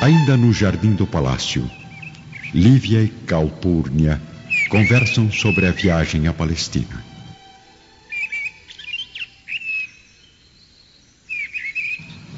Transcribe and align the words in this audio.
Ainda 0.00 0.36
no 0.36 0.52
jardim 0.52 0.94
do 0.94 1.06
palácio, 1.06 1.70
Lívia 2.54 3.02
e 3.02 3.08
Calpurnia 3.26 4.20
conversam 4.68 5.30
sobre 5.30 5.66
a 5.66 5.72
viagem 5.72 6.26
à 6.26 6.32
Palestina. 6.32 7.04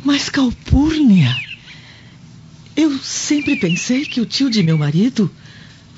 Mas 0.04 0.28
Calpurnia, 0.28 1.36
eu 2.76 2.98
sempre 2.98 3.56
pensei 3.56 4.04
que 4.04 4.20
o 4.20 4.26
tio 4.26 4.50
de 4.50 4.62
meu 4.62 4.76
marido 4.76 5.30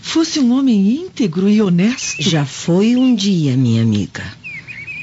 fosse 0.03 0.39
um 0.39 0.53
homem 0.53 1.03
íntegro 1.03 1.49
e 1.49 1.63
honesto. 1.63 2.23
Já 2.23 2.45
foi 2.45 2.95
um 2.95 3.15
dia, 3.15 3.57
minha 3.57 3.83
amiga. 3.83 4.25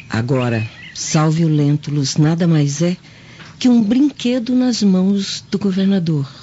Agora, 0.10 0.70
Salve 0.94 1.46
o 1.46 1.48
Lentulus 1.48 2.18
nada 2.18 2.48
mais 2.48 2.82
é 2.82 2.98
que 3.58 3.70
um 3.70 3.82
brinquedo 3.82 4.54
nas 4.54 4.84
mãos 4.84 5.44
do 5.50 5.58
governador. 5.58 6.41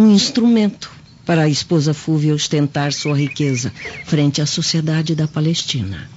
Um 0.00 0.10
instrumento 0.14 0.90
para 1.26 1.42
a 1.42 1.48
esposa 1.50 1.92
Fúvia 1.92 2.34
ostentar 2.34 2.90
sua 2.90 3.18
riqueza 3.18 3.70
frente 4.06 4.40
à 4.40 4.46
sociedade 4.46 5.14
da 5.14 5.28
Palestina. 5.28 6.08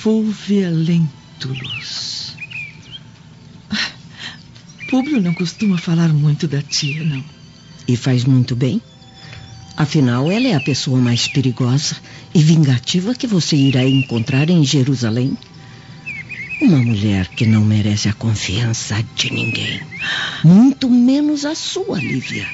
Fúvia 0.00 0.70
Lentulus. 0.70 2.36
Públio 4.88 5.20
não 5.20 5.34
costuma 5.34 5.78
falar 5.78 6.10
muito 6.10 6.46
da 6.46 6.62
tia, 6.62 7.02
não. 7.02 7.24
E 7.88 7.96
faz 7.96 8.22
muito 8.22 8.54
bem. 8.54 8.80
Afinal, 9.76 10.30
ela 10.30 10.46
é 10.46 10.54
a 10.54 10.60
pessoa 10.60 11.00
mais 11.00 11.26
perigosa 11.26 11.96
e 12.32 12.40
vingativa 12.40 13.16
que 13.16 13.26
você 13.26 13.56
irá 13.56 13.84
encontrar 13.84 14.48
em 14.48 14.64
Jerusalém. 14.64 15.36
Uma 16.62 16.78
mulher 16.78 17.26
que 17.26 17.44
não 17.44 17.64
merece 17.64 18.08
a 18.08 18.12
confiança 18.12 19.04
de 19.16 19.32
ninguém. 19.32 19.80
Muito 20.44 20.88
menos 20.88 21.44
a 21.44 21.56
sua, 21.56 21.98
Lívia. 21.98 22.46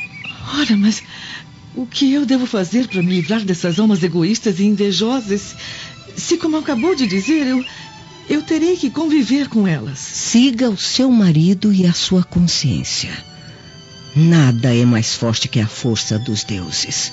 Ora, 0.53 0.77
mas 0.77 1.03
o 1.75 1.87
que 1.87 2.12
eu 2.12 2.25
devo 2.25 2.47
fazer 2.47 2.87
para 2.89 3.03
me 3.03 3.14
livrar 3.14 3.42
dessas 3.45 3.78
almas 3.78 4.03
egoístas 4.03 4.61
e 4.61 4.64
invejosas? 4.64 5.56
Se, 6.17 6.37
como 6.37 6.56
acabou 6.56 6.95
de 6.95 7.06
dizer, 7.06 7.47
eu, 7.47 7.64
eu 8.28 8.42
terei 8.42 8.77
que 8.77 8.91
conviver 8.91 9.48
com 9.48 9.67
elas. 9.67 9.98
Siga 9.98 10.70
o 10.70 10.77
seu 10.77 11.11
marido 11.11 11.72
e 11.72 11.87
a 11.87 11.92
sua 11.92 12.22
consciência. 12.22 13.11
Nada 14.15 14.75
é 14.75 14.84
mais 14.84 15.15
forte 15.15 15.48
que 15.48 15.59
a 15.59 15.67
força 15.67 16.19
dos 16.19 16.45
deuses. 16.45 17.12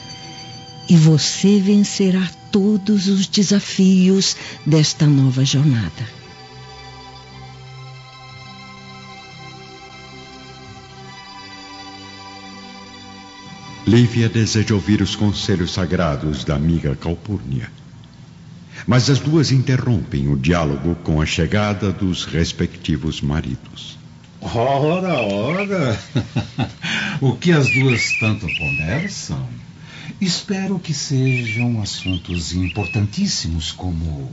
E 0.88 0.96
você 0.96 1.60
vencerá 1.60 2.30
todos 2.52 3.08
os 3.08 3.28
desafios 3.28 4.36
desta 4.66 5.08
nova 5.08 5.44
jornada. 5.44 6.21
Lívia 13.86 14.30
deseja 14.30 14.76
ouvir 14.76 15.02
os 15.02 15.16
conselhos 15.16 15.74
sagrados 15.74 16.44
da 16.44 16.56
amiga 16.56 16.96
Calpurnia. 16.96 17.72
Mas 18.86 19.10
as 19.10 19.20
duas 19.20 19.52
interrompem 19.52 20.28
o 20.28 20.38
diálogo 20.38 20.96
com 21.04 21.20
a 21.20 21.26
chegada 21.26 21.92
dos 21.92 22.26
respectivos 22.26 23.22
maridos. 23.22 23.98
Ora, 24.40 25.22
ora! 25.22 26.00
o 27.20 27.36
que 27.36 27.52
as 27.52 27.72
duas 27.74 28.20
tanto 28.20 28.48
conversam? 28.58 29.48
Espero 30.20 30.78
que 30.78 30.94
sejam 30.94 31.82
assuntos 31.82 32.54
importantíssimos 32.54 33.72
como 33.72 34.32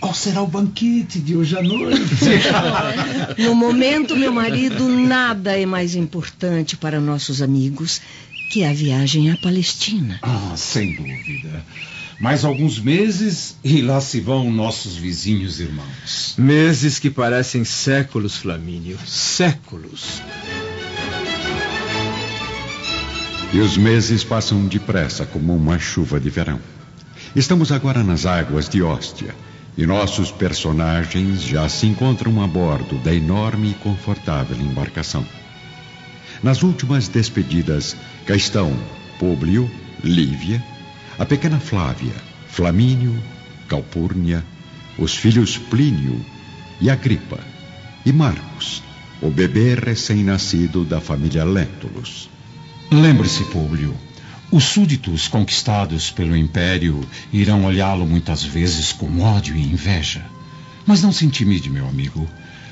qual 0.00 0.14
será 0.14 0.42
o 0.42 0.46
banquete 0.46 1.18
de 1.18 1.36
hoje 1.36 1.56
à 1.58 1.62
noite? 1.62 2.00
no 3.38 3.54
momento, 3.54 4.16
meu 4.16 4.32
marido, 4.32 4.88
nada 4.88 5.58
é 5.58 5.66
mais 5.66 5.96
importante 5.96 6.76
para 6.76 7.00
nossos 7.00 7.42
amigos 7.42 8.00
que 8.48 8.64
a 8.64 8.72
viagem 8.72 9.30
à 9.30 9.36
Palestina. 9.36 10.18
Ah, 10.22 10.54
sem 10.56 10.94
dúvida. 10.94 11.64
Mais 12.18 12.44
alguns 12.44 12.80
meses 12.80 13.56
e 13.62 13.80
lá 13.80 14.00
se 14.00 14.20
vão 14.20 14.50
nossos 14.50 14.96
vizinhos 14.96 15.60
irmãos. 15.60 16.34
Meses 16.36 16.98
que 16.98 17.10
parecem 17.10 17.64
séculos, 17.64 18.36
Flamínio. 18.36 18.98
Séculos. 19.06 20.20
E 23.52 23.60
os 23.60 23.76
meses 23.76 24.24
passam 24.24 24.66
depressa 24.66 25.24
como 25.24 25.54
uma 25.54 25.78
chuva 25.78 26.18
de 26.18 26.28
verão. 26.28 26.60
Estamos 27.36 27.70
agora 27.70 28.02
nas 28.02 28.26
águas 28.26 28.68
de 28.68 28.82
Hóstia 28.82 29.34
e 29.76 29.86
nossos 29.86 30.32
personagens 30.32 31.42
já 31.42 31.68
se 31.68 31.86
encontram 31.86 32.42
a 32.42 32.46
bordo 32.48 32.98
da 32.98 33.14
enorme 33.14 33.70
e 33.70 33.74
confortável 33.74 34.56
embarcação. 34.56 35.24
Nas 36.42 36.62
últimas 36.62 37.06
despedidas, 37.06 37.96
cá 38.28 38.36
estão 38.36 38.78
Públio, 39.18 39.70
Lívia, 40.04 40.62
a 41.18 41.24
pequena 41.24 41.58
Flávia, 41.58 42.12
Flamínio, 42.46 43.18
Calpurnia, 43.66 44.44
os 44.98 45.16
filhos 45.16 45.56
Plínio 45.56 46.22
e 46.78 46.90
Agripa, 46.90 47.40
e 48.04 48.12
Marcos, 48.12 48.82
o 49.22 49.30
bebê 49.30 49.74
recém-nascido 49.74 50.84
da 50.84 51.00
família 51.00 51.42
Lentulus. 51.42 52.28
Lembre-se, 52.90 53.44
Públio, 53.44 53.96
os 54.52 54.64
súditos 54.64 55.26
conquistados 55.26 56.10
pelo 56.10 56.36
Império 56.36 57.00
irão 57.32 57.64
olhá-lo 57.64 58.06
muitas 58.06 58.44
vezes 58.44 58.92
com 58.92 59.20
ódio 59.20 59.56
e 59.56 59.72
inveja. 59.72 60.22
Mas 60.84 61.02
não 61.02 61.12
se 61.12 61.24
intimide, 61.24 61.70
meu 61.70 61.88
amigo. 61.88 62.28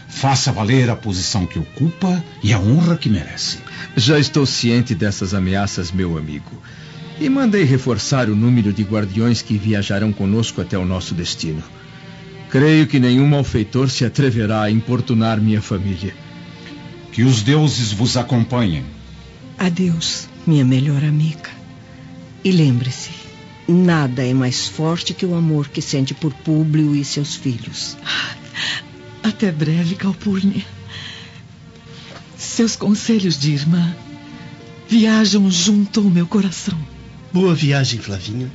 Faça 0.09 0.53
valer 0.53 0.89
a 0.89 0.97
posição 0.97 1.47
que 1.47 1.59
ocupa 1.59 2.25
e 2.43 2.53
a 2.53 2.59
honra 2.59 2.97
que 2.97 3.09
merece. 3.09 3.59
Já 3.97 4.19
estou 4.19 4.47
ciente 4.47 4.95
dessas 4.95 5.35
ameaças, 5.35 5.91
meu 5.91 6.17
amigo. 6.17 6.51
E 7.21 7.29
mandei 7.29 7.65
reforçar 7.65 8.29
o 8.29 8.37
número 8.37 8.73
de 8.73 8.83
guardiões 8.83 9.43
que 9.43 9.57
viajarão 9.57 10.13
conosco 10.13 10.61
até 10.61 10.77
o 10.79 10.85
nosso 10.85 11.15
destino. 11.15 11.63
Creio 12.51 12.87
que 12.87 13.01
nenhum 13.01 13.27
malfeitor 13.27 13.91
se 13.91 14.05
atreverá 14.05 14.63
a 14.63 14.71
importunar 14.71 15.41
minha 15.41 15.61
família. 15.61 16.15
Que 17.13 17.23
os 17.23 17.43
deuses 17.43 17.93
vos 17.93 18.17
acompanhem. 18.17 18.85
Adeus, 19.59 20.29
minha 20.47 20.65
melhor 20.65 21.03
amiga. 21.03 21.51
E 22.45 22.53
lembre-se, 22.53 23.11
nada 23.67 24.25
é 24.25 24.33
mais 24.33 24.69
forte 24.69 25.13
que 25.13 25.27
o 25.27 25.35
amor 25.35 25.69
que 25.69 25.83
sente 25.83 26.15
por 26.15 26.33
Públio 26.33 26.95
e 26.95 27.05
seus 27.05 27.35
filhos. 27.35 27.97
Até 29.27 29.51
breve, 29.51 29.97
Calpurnia. 29.97 30.65
Seus 32.39 32.77
conselhos 32.77 33.37
de 33.37 33.51
irmã 33.51 33.97
viajam 34.89 35.51
junto 35.51 35.99
ao 35.99 36.07
meu 36.07 36.29
coração. 36.29 36.79
Boa 37.33 37.53
viagem, 37.53 37.99
Flavinha. 37.99 38.49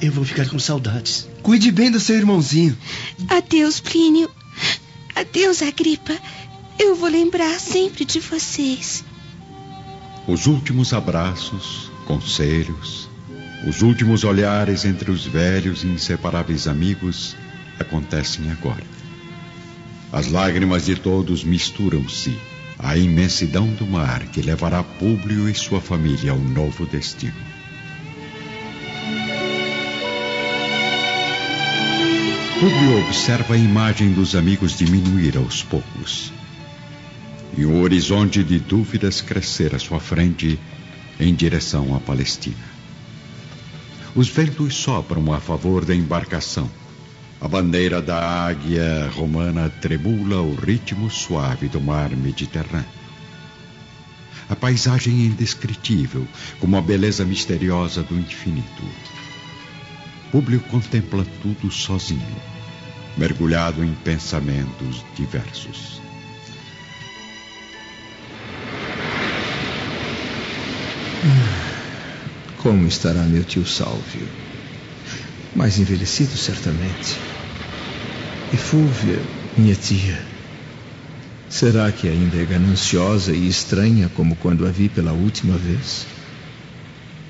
Eu 0.00 0.10
vou 0.10 0.24
ficar 0.24 0.48
com 0.48 0.58
saudades. 0.58 1.28
Cuide 1.42 1.70
bem 1.70 1.90
do 1.90 2.00
seu 2.00 2.16
irmãozinho. 2.16 2.74
Adeus, 3.28 3.80
Plínio. 3.80 4.30
Adeus, 5.14 5.60
Agripa. 5.60 6.16
Eu 6.78 6.96
vou 6.96 7.10
lembrar 7.10 7.60
sempre 7.60 8.06
de 8.06 8.18
vocês. 8.18 9.04
Os 10.26 10.46
últimos 10.46 10.94
abraços, 10.94 11.92
conselhos, 12.06 13.10
os 13.68 13.82
últimos 13.82 14.24
olhares 14.24 14.86
entre 14.86 15.10
os 15.10 15.26
velhos 15.26 15.84
e 15.84 15.88
inseparáveis 15.88 16.66
amigos 16.66 17.36
acontecem 17.78 18.50
agora. 18.50 19.01
As 20.12 20.28
lágrimas 20.28 20.84
de 20.84 20.94
todos 20.94 21.42
misturam-se 21.42 22.36
à 22.78 22.98
imensidão 22.98 23.66
do 23.68 23.86
mar 23.86 24.20
que 24.26 24.42
levará 24.42 24.82
Públio 24.82 25.48
e 25.48 25.54
sua 25.54 25.80
família 25.80 26.32
a 26.32 26.34
um 26.34 26.48
novo 26.50 26.84
destino. 26.84 27.32
Públio 32.60 33.06
observa 33.06 33.54
a 33.54 33.56
imagem 33.56 34.12
dos 34.12 34.36
amigos 34.36 34.76
diminuir 34.76 35.38
aos 35.38 35.62
poucos. 35.62 36.30
E 37.56 37.64
um 37.64 37.80
horizonte 37.80 38.44
de 38.44 38.58
dúvidas 38.58 39.22
crescer 39.22 39.74
à 39.74 39.78
sua 39.78 39.98
frente 39.98 40.60
em 41.18 41.34
direção 41.34 41.96
à 41.96 42.00
Palestina. 42.00 42.70
Os 44.14 44.28
ventos 44.28 44.74
sopram 44.74 45.32
a 45.32 45.40
favor 45.40 45.86
da 45.86 45.94
embarcação 45.94 46.70
a 47.42 47.48
bandeira 47.48 48.00
da 48.00 48.46
águia 48.46 49.10
romana 49.16 49.68
tremula 49.68 50.40
o 50.40 50.54
ritmo 50.54 51.10
suave 51.10 51.66
do 51.66 51.80
mar 51.80 52.08
Mediterrâneo. 52.10 52.86
A 54.48 54.54
paisagem 54.54 55.22
é 55.22 55.26
indescritível, 55.26 56.24
como 56.60 56.76
a 56.76 56.80
beleza 56.80 57.24
misteriosa 57.24 58.00
do 58.04 58.16
infinito. 58.16 58.84
Públio 60.30 60.60
contempla 60.60 61.26
tudo 61.42 61.68
sozinho, 61.68 62.36
mergulhado 63.16 63.82
em 63.82 63.92
pensamentos 63.92 65.04
diversos. 65.16 66.00
Como 72.58 72.86
estará 72.86 73.22
meu 73.22 73.42
tio 73.42 73.66
Salvio? 73.66 74.28
Mais 75.56 75.80
envelhecido, 75.80 76.36
certamente. 76.36 77.31
E 78.52 78.56
Fúvia, 78.56 79.18
minha 79.56 79.74
tia, 79.74 80.32
Será 81.52 81.92
que 81.92 82.08
ainda 82.08 82.38
é 82.38 82.46
gananciosa 82.46 83.30
e 83.30 83.46
estranha 83.46 84.10
como 84.16 84.34
quando 84.36 84.66
a 84.66 84.70
vi 84.70 84.88
pela 84.88 85.12
última 85.12 85.58
vez? 85.58 86.06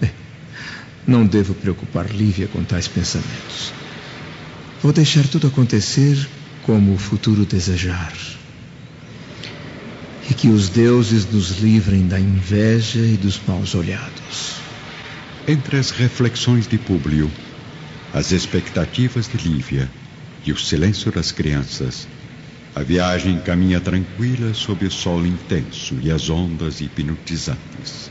É, 0.00 0.08
não 1.04 1.26
devo 1.26 1.54
preocupar 1.54 2.08
Lívia 2.08 2.46
com 2.46 2.62
tais 2.62 2.86
pensamentos. 2.86 3.72
Vou 4.80 4.92
deixar 4.92 5.26
tudo 5.26 5.48
acontecer 5.48 6.16
como 6.62 6.94
o 6.94 6.98
futuro 6.98 7.44
desejar. 7.44 8.12
E 10.30 10.34
que 10.34 10.46
os 10.46 10.68
deuses 10.68 11.26
nos 11.28 11.58
livrem 11.58 12.06
da 12.06 12.20
inveja 12.20 13.00
e 13.00 13.16
dos 13.16 13.40
maus 13.44 13.74
olhados. 13.74 14.54
Entre 15.48 15.76
as 15.76 15.90
reflexões 15.90 16.68
de 16.68 16.78
Públio, 16.78 17.28
as 18.14 18.30
expectativas 18.30 19.26
de 19.26 19.36
Lívia 19.36 19.90
e 20.44 20.52
o 20.52 20.56
silêncio 20.56 21.12
das 21.12 21.30
crianças, 21.30 22.08
a 22.74 22.82
viagem 22.82 23.38
caminha 23.40 23.80
tranquila 23.80 24.54
sob 24.54 24.86
o 24.86 24.90
sol 24.90 25.26
intenso 25.26 25.98
e 26.00 26.10
as 26.10 26.30
ondas 26.30 26.80
hipnotizantes. 26.80 28.10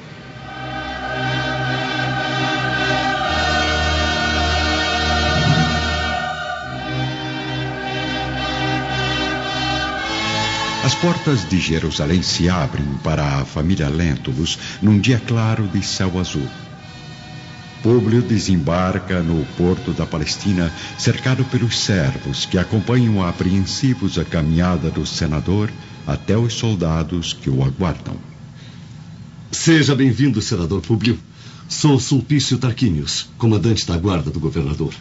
As 10.84 10.96
portas 10.96 11.48
de 11.48 11.60
Jerusalém 11.60 12.24
se 12.24 12.50
abrem 12.50 12.86
para 13.04 13.40
a 13.40 13.46
família 13.46 13.88
Lentulus 13.88 14.58
num 14.82 15.00
dia 15.00 15.20
claro 15.20 15.68
de 15.68 15.82
céu 15.84 16.20
azul. 16.20 16.48
Públio 17.84 18.22
desembarca 18.22 19.22
no 19.22 19.44
porto 19.58 19.92
da 19.92 20.06
Palestina, 20.06 20.72
cercado 21.00 21.44
pelos 21.46 21.80
servos 21.80 22.46
que 22.46 22.58
acompanham 22.58 23.26
apreensivos 23.26 24.20
a 24.20 24.24
caminhada 24.24 24.92
do 24.92 25.06
senador 25.06 25.72
até 26.06 26.38
os 26.38 26.54
soldados 26.54 27.34
que 27.34 27.50
o 27.50 27.64
aguardam. 27.64 28.16
Seja 29.52 29.96
bem-vindo, 29.96 30.42
senador 30.42 30.82
Públio. 30.82 31.20
Sou 31.68 32.00
Sulpício 32.00 32.58
Tarquinius, 32.58 33.30
comandante 33.38 33.88
da 33.88 33.98
guarda 33.98 34.30
do 34.30 34.40
governador. 34.40 34.94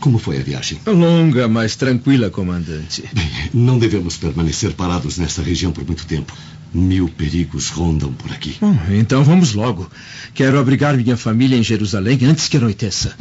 Como 0.00 0.18
foi 0.18 0.38
a 0.38 0.42
viagem? 0.42 0.80
Longa, 0.86 1.46
mas 1.48 1.76
tranquila, 1.76 2.28
comandante. 2.28 3.04
Bem, 3.12 3.30
não 3.54 3.78
devemos 3.78 4.16
permanecer 4.16 4.72
parados 4.72 5.16
nesta 5.16 5.42
região 5.42 5.72
por 5.72 5.86
muito 5.86 6.06
tempo. 6.06 6.36
Mil 6.72 7.08
perigos 7.08 7.70
rondam 7.70 8.12
por 8.12 8.30
aqui. 8.32 8.56
Bom, 8.60 8.76
então 8.90 9.24
vamos 9.24 9.54
logo. 9.54 9.90
Quero 10.34 10.58
abrigar 10.58 10.96
minha 10.96 11.16
família 11.16 11.56
em 11.56 11.62
Jerusalém 11.62 12.18
antes 12.24 12.48
que 12.48 12.56
anoiteça. 12.56 13.16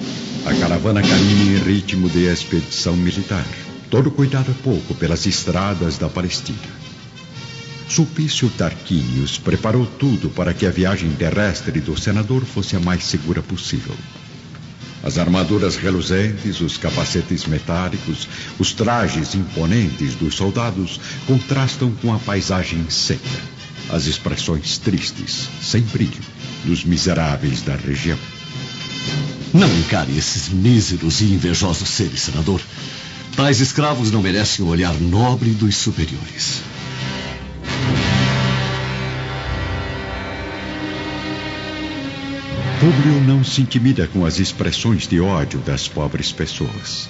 A 0.45 0.53
caravana 0.55 1.01
caminha 1.01 1.57
em 1.57 1.63
ritmo 1.63 2.09
de 2.09 2.25
expedição 2.25 2.95
militar. 2.95 3.45
Todo 3.89 4.11
cuidado 4.11 4.51
é 4.51 4.63
pouco 4.63 4.93
pelas 4.95 5.25
estradas 5.25 5.97
da 5.97 6.09
Palestina. 6.09 6.85
Sulpício 7.87 8.49
Tarquinius 8.49 9.37
preparou 9.37 9.85
tudo 9.85 10.29
para 10.29 10.53
que 10.53 10.65
a 10.65 10.71
viagem 10.71 11.11
terrestre 11.11 11.79
do 11.79 11.97
senador 11.99 12.43
fosse 12.43 12.75
a 12.75 12.79
mais 12.79 13.05
segura 13.05 13.41
possível. 13.41 13.95
As 15.03 15.17
armaduras 15.17 15.75
reluzentes, 15.75 16.61
os 16.61 16.77
capacetes 16.77 17.45
metálicos, 17.45 18.27
os 18.57 18.73
trajes 18.73 19.35
imponentes 19.35 20.15
dos 20.15 20.35
soldados 20.35 20.99
contrastam 21.27 21.91
com 22.01 22.13
a 22.13 22.19
paisagem 22.19 22.89
seca, 22.89 23.39
as 23.89 24.05
expressões 24.07 24.77
tristes, 24.77 25.47
sem 25.61 25.81
brilho, 25.81 26.21
dos 26.63 26.83
miseráveis 26.83 27.61
da 27.61 27.75
região. 27.75 28.17
Não 29.53 29.73
encare 29.77 30.17
esses 30.17 30.49
míseros 30.49 31.21
e 31.21 31.25
invejosos 31.25 31.87
seres, 31.87 32.21
senador. 32.21 32.61
Tais 33.35 33.59
escravos 33.59 34.11
não 34.11 34.21
merecem 34.21 34.65
o 34.65 34.69
olhar 34.69 34.93
nobre 34.95 35.51
dos 35.51 35.77
superiores. 35.77 36.61
Públio 42.85 43.19
não 43.19 43.43
se 43.43 43.63
intimida 43.63 44.05
com 44.05 44.23
as 44.23 44.37
expressões 44.37 45.07
de 45.07 45.19
ódio 45.19 45.59
das 45.59 45.87
pobres 45.87 46.31
pessoas. 46.31 47.09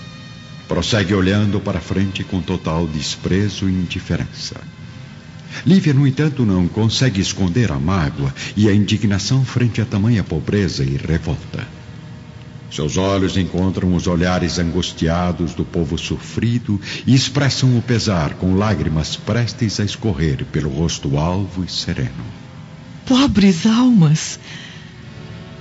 Prossegue 0.69 1.13
olhando 1.13 1.60
para 1.60 1.81
frente 1.81 2.24
com 2.24 2.42
total 2.42 2.88
desprezo 2.88 3.68
e 3.68 3.74
indiferença. 3.74 4.56
Lívia, 5.66 5.94
no 5.94 6.07
entanto, 6.07 6.45
não 6.45 6.66
consegue 6.66 7.19
esconder 7.19 7.74
a 7.74 7.77
mágoa 7.77 8.33
e 8.56 8.69
a 8.69 8.74
indignação 8.74 9.44
frente 9.44 9.81
a 9.81 9.86
tamanha 9.86 10.24
pobreza 10.24 10.81
e 10.81 10.95
revolta. 10.95 11.68
Seus 12.71 12.95
olhos 12.95 13.36
encontram 13.36 13.94
os 13.94 14.07
olhares 14.07 14.57
angustiados 14.57 15.54
do 15.54 15.66
povo 15.66 15.98
sofrido 15.98 16.80
e 17.06 17.13
expressam 17.13 17.78
o 17.78 17.81
pesar 17.81 18.36
com 18.36 18.56
lágrimas 18.56 19.18
prestes 19.18 19.78
a 19.81 19.83
escorrer 19.83 20.45
pelo 20.45 20.69
rosto 20.69 21.18
alvo 21.18 21.66
e 21.66 21.69
sereno. 21.69 22.24
Pobres 23.06 23.66
almas! 23.66 24.39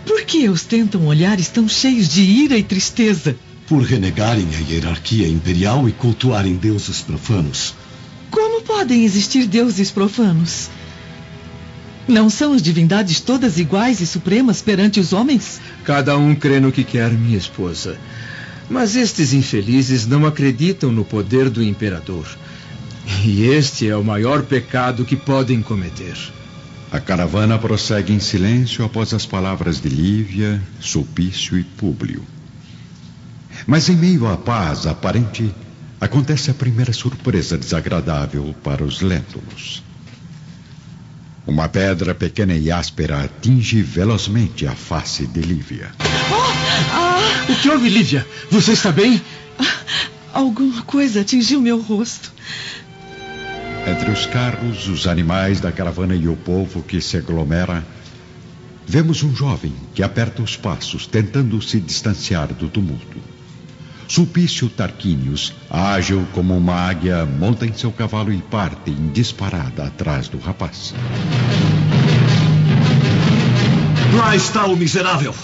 Por 0.07 0.23
que 0.23 0.49
ostentam 0.49 1.07
olhares 1.07 1.49
tão 1.49 1.69
cheios 1.69 2.09
de 2.09 2.23
ira 2.23 2.57
e 2.57 2.63
tristeza? 2.63 3.37
Por 3.67 3.83
renegarem 3.83 4.47
a 4.55 4.71
hierarquia 4.71 5.27
imperial 5.27 5.89
e 5.89 5.93
cultuarem 5.93 6.55
deuses 6.57 7.01
profanos. 7.01 7.75
Como 8.31 8.63
podem 8.63 9.05
existir 9.05 9.47
deuses 9.47 9.91
profanos? 9.91 10.69
Não 12.07 12.29
são 12.29 12.53
as 12.53 12.61
divindades 12.61 13.21
todas 13.21 13.59
iguais 13.59 14.01
e 14.01 14.07
supremas 14.07 14.61
perante 14.61 15.01
os 15.01 15.15
homens? 15.15 15.61
Cada 15.85 16.19
um 16.19 16.35
crê 16.35 16.61
no 16.61 16.71
que 16.71 16.85
quer, 16.85 17.11
minha 17.11 17.39
esposa. 17.39 17.99
Mas 18.69 18.97
estes 18.97 19.33
infelizes 19.33 20.07
não 20.07 20.27
acreditam 20.27 20.93
no 20.93 21.05
poder 21.05 21.49
do 21.49 21.63
imperador. 21.63 22.27
E 23.25 23.45
este 23.45 23.89
é 23.89 23.97
o 23.97 24.05
maior 24.05 24.43
pecado 24.43 25.05
que 25.05 25.17
podem 25.17 25.63
cometer. 25.63 26.17
A 26.95 27.01
caravana 27.01 27.59
prossegue 27.59 28.13
em 28.13 28.21
silêncio 28.21 28.85
após 28.85 29.13
as 29.13 29.27
palavras 29.27 29.81
de 29.81 29.89
Lívia, 29.89 30.63
Sulpício 30.79 31.59
e 31.59 31.65
Públio. 31.65 32.25
Mas 33.67 33.89
em 33.89 33.97
meio 33.97 34.29
à 34.29 34.37
paz 34.37 34.87
aparente, 34.87 35.53
acontece 36.01 36.53
a 36.53 36.55
primeira 36.55 36.93
surpresa 36.93 37.59
desagradável 37.59 38.55
para 38.63 38.85
os 38.85 39.01
Léntulos. 39.01 39.83
Uma 41.45 41.69
pedra 41.69 42.15
pequena 42.15 42.55
e 42.55 42.71
áspera 42.71 43.25
atinge 43.25 43.83
velozmente 43.83 44.65
a 44.65 44.77
face 44.77 45.27
de 45.27 45.41
Lívia. 45.41 45.91
Oh, 45.99 46.93
ah. 46.93 47.47
O 47.49 47.57
que 47.61 47.71
houve, 47.71 47.89
Lívia? 47.89 48.25
Você 48.53 48.71
está 48.71 48.93
bem? 48.93 49.21
Ah, 49.59 49.77
alguma 50.33 50.83
coisa 50.83 51.23
atingiu 51.23 51.61
meu 51.61 51.83
rosto. 51.83 52.33
Entre 53.87 54.11
os 54.11 54.25
carros, 54.25 54.89
os 54.89 55.07
animais 55.07 55.61
da 55.61 55.71
caravana 55.71 56.15
e 56.15 56.27
o 56.27 56.35
povo 56.35 56.83
que 56.83 57.03
se 57.03 57.19
aglomera, 57.19 57.85
vemos 58.87 59.23
um 59.23 59.37
jovem 59.37 59.75
que 59.95 60.03
aperta 60.03 60.43
os 60.43 60.57
passos, 60.57 61.07
tentando 61.07 61.61
se 61.61 61.79
distanciar 61.81 62.49
do 62.49 62.69
tumulto. 62.69 63.19
Sulpício 64.09 64.71
Tarquinius, 64.71 65.53
ágil 65.69 66.27
como 66.33 66.57
uma 66.57 66.75
águia, 66.75 67.27
monta 67.27 67.67
em 67.67 67.75
seu 67.75 67.93
cavalo 67.93 68.33
e 68.33 68.39
parte 68.39 68.91
em 68.91 69.09
disparada 69.09 69.85
atrás 69.85 70.29
do 70.29 70.39
rapaz. 70.39 70.95
Lá 74.17 74.35
está 74.35 74.67
o 74.67 74.77
miserável! 74.77 75.35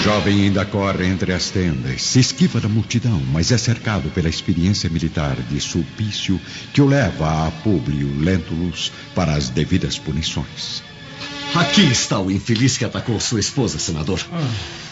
Jovem 0.00 0.44
ainda 0.44 0.64
corre 0.64 1.06
entre 1.06 1.32
as 1.32 1.50
tendas, 1.50 2.02
se 2.02 2.20
esquiva 2.20 2.58
da 2.58 2.68
multidão, 2.68 3.20
mas 3.32 3.52
é 3.52 3.58
cercado 3.58 4.08
pela 4.10 4.28
experiência 4.28 4.88
militar 4.88 5.36
de 5.50 5.60
Sulpício, 5.60 6.40
que 6.72 6.80
o 6.80 6.86
leva 6.86 7.46
a 7.46 7.50
Públio 7.50 8.18
Lentulus 8.18 8.90
para 9.14 9.34
as 9.34 9.50
devidas 9.50 9.98
punições. 9.98 10.82
Aqui 11.54 11.82
está 11.82 12.18
o 12.18 12.30
infeliz 12.30 12.78
que 12.78 12.84
atacou 12.84 13.20
sua 13.20 13.40
esposa, 13.40 13.78
senador. 13.78 14.20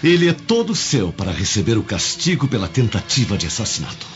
Ele 0.02 0.28
é 0.28 0.32
todo 0.32 0.74
seu 0.74 1.10
para 1.12 1.32
receber 1.32 1.78
o 1.78 1.82
castigo 1.82 2.46
pela 2.46 2.68
tentativa 2.68 3.38
de 3.38 3.46
assassinato. 3.46 4.06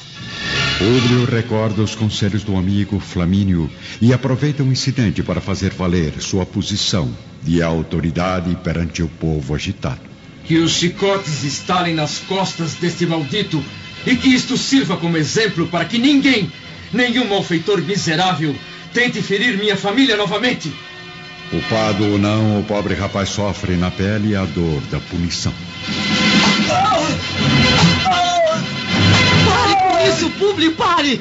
Públio 0.78 1.24
recorda 1.24 1.82
os 1.82 1.94
conselhos 1.94 2.42
do 2.42 2.56
amigo 2.56 3.00
Flamínio 3.00 3.70
e 4.00 4.12
aproveita 4.12 4.62
o 4.62 4.72
incidente 4.72 5.22
para 5.22 5.40
fazer 5.40 5.72
valer 5.72 6.20
sua 6.20 6.44
posição 6.44 7.10
de 7.42 7.62
autoridade 7.62 8.54
perante 8.56 9.02
o 9.02 9.08
povo 9.08 9.54
agitado. 9.54 10.11
Que 10.44 10.58
os 10.58 10.72
chicotes 10.72 11.44
estalem 11.44 11.94
nas 11.94 12.18
costas 12.18 12.74
deste 12.74 13.06
maldito 13.06 13.62
e 14.06 14.16
que 14.16 14.28
isto 14.28 14.56
sirva 14.56 14.96
como 14.96 15.16
exemplo 15.16 15.66
para 15.68 15.84
que 15.84 15.98
ninguém, 15.98 16.50
nenhum 16.92 17.28
malfeitor 17.28 17.80
miserável, 17.82 18.54
tente 18.92 19.22
ferir 19.22 19.56
minha 19.56 19.76
família 19.76 20.16
novamente. 20.16 20.72
Culpado 21.50 22.04
ou 22.04 22.18
não, 22.18 22.60
o 22.60 22.64
pobre 22.64 22.94
rapaz 22.94 23.28
sofre 23.28 23.76
na 23.76 23.90
pele 23.90 24.34
a 24.34 24.44
dor 24.44 24.80
da 24.90 24.98
punição. 24.98 25.52
Pare 29.44 29.76
com 29.76 30.08
isso, 30.08 30.30
Públio, 30.30 30.72
pare! 30.72 31.20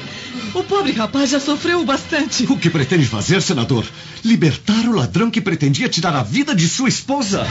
O 0.53 0.63
pobre 0.63 0.91
rapaz 0.91 1.29
já 1.29 1.39
sofreu 1.39 1.83
bastante. 1.85 2.45
O 2.49 2.57
que 2.57 2.69
pretende 2.69 3.05
fazer, 3.05 3.41
senador? 3.41 3.85
Libertar 4.23 4.85
o 4.85 4.95
ladrão 4.95 5.31
que 5.31 5.39
pretendia 5.39 5.87
tirar 5.87 6.13
a 6.13 6.23
vida 6.23 6.53
de 6.53 6.67
sua 6.67 6.89
esposa? 6.89 7.45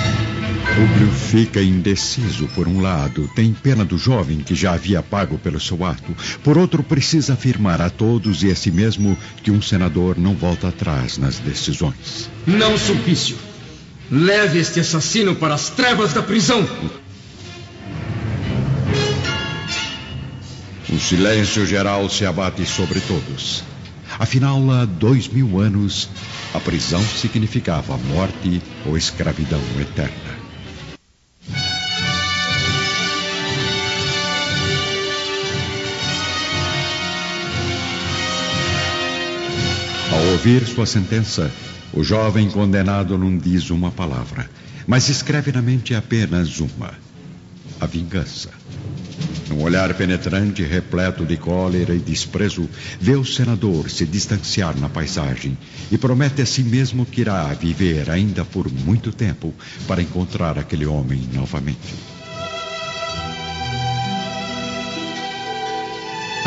Públio 0.80 1.12
fica 1.12 1.60
indeciso. 1.60 2.48
Por 2.54 2.66
um 2.66 2.80
lado, 2.80 3.30
tem 3.34 3.52
pena 3.52 3.84
do 3.84 3.98
jovem 3.98 4.38
que 4.38 4.54
já 4.54 4.72
havia 4.72 5.02
pago 5.02 5.36
pelo 5.36 5.60
seu 5.60 5.84
ato. 5.84 6.16
Por 6.42 6.56
outro, 6.56 6.82
precisa 6.82 7.34
afirmar 7.34 7.82
a 7.82 7.90
todos 7.90 8.42
e 8.42 8.50
a 8.50 8.56
si 8.56 8.70
mesmo 8.70 9.14
que 9.42 9.50
um 9.50 9.60
senador 9.60 10.16
não 10.16 10.34
volta 10.34 10.68
atrás 10.68 11.18
nas 11.18 11.38
decisões. 11.38 12.30
Não, 12.46 12.78
Sulpício. 12.78 13.36
Leve 14.10 14.58
este 14.58 14.80
assassino 14.80 15.36
para 15.36 15.52
as 15.52 15.68
trevas 15.68 16.14
da 16.14 16.22
prisão. 16.22 16.66
Um 20.90 20.98
silêncio 20.98 21.66
geral 21.66 22.08
se 22.08 22.24
abate 22.24 22.64
sobre 22.64 23.00
todos. 23.00 23.62
Afinal, 24.18 24.70
há 24.70 24.86
dois 24.86 25.28
mil 25.28 25.60
anos, 25.60 26.08
a 26.54 26.58
prisão 26.58 27.02
significava 27.02 27.98
morte 27.98 28.62
ou 28.86 28.96
escravidão 28.96 29.60
eterna. 29.78 30.39
Ouvir 40.40 40.66
sua 40.66 40.86
sentença, 40.86 41.50
o 41.92 42.02
jovem 42.02 42.48
condenado 42.48 43.18
não 43.18 43.36
diz 43.36 43.68
uma 43.68 43.90
palavra, 43.90 44.48
mas 44.86 45.10
escreve 45.10 45.52
na 45.52 45.60
mente 45.60 45.94
apenas 45.94 46.60
uma: 46.60 46.94
a 47.78 47.84
vingança. 47.84 48.48
Num 49.50 49.62
olhar 49.62 49.92
penetrante, 49.92 50.62
repleto 50.62 51.26
de 51.26 51.36
cólera 51.36 51.94
e 51.94 51.98
desprezo, 51.98 52.66
vê 52.98 53.16
o 53.16 53.24
senador 53.24 53.90
se 53.90 54.06
distanciar 54.06 54.74
na 54.78 54.88
paisagem 54.88 55.58
e 55.92 55.98
promete 55.98 56.40
a 56.40 56.46
si 56.46 56.62
mesmo 56.62 57.04
que 57.04 57.20
irá 57.20 57.44
viver 57.52 58.08
ainda 58.08 58.42
por 58.42 58.72
muito 58.72 59.12
tempo 59.12 59.52
para 59.86 60.00
encontrar 60.00 60.58
aquele 60.58 60.86
homem 60.86 61.20
novamente. 61.34 61.94